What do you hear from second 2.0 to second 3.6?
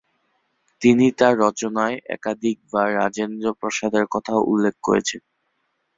একাধিকবার রাজেন্দ্র